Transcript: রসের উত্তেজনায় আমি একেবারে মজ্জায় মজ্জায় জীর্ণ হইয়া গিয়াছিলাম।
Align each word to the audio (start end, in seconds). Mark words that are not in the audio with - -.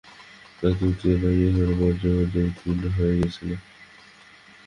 রসের 0.61 0.87
উত্তেজনায় 0.89 1.33
আমি 1.33 1.43
একেবারে 1.49 1.73
মজ্জায় 1.81 2.15
মজ্জায় 2.17 2.49
জীর্ণ 2.57 2.83
হইয়া 2.95 3.13
গিয়াছিলাম। 3.17 3.61